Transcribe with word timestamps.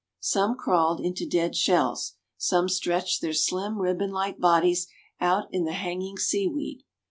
Some 0.19 0.57
crawled 0.57 0.99
into 0.99 1.29
dead 1.29 1.55
shells. 1.55 2.15
Some 2.35 2.67
stretched 2.69 3.21
their 3.21 3.33
slim, 3.33 3.77
ribbon 3.77 4.09
like 4.09 4.39
bodies 4.39 4.87
out 5.19 5.45
in 5.51 5.63
the 5.65 5.73
hanging 5.73 6.17
sea 6.17 6.47
weed. 6.47 6.83